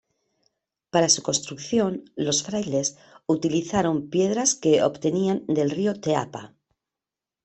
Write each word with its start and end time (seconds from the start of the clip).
Para 0.89 1.09
su 1.09 1.21
construcción 1.21 2.05
los 2.15 2.41
frailes 2.41 2.97
utilizaron 3.27 4.09
piedras 4.09 4.55
que 4.55 4.81
obtenían 4.81 5.45
del 5.45 5.69
río 5.69 5.93
Teapa. 5.93 6.55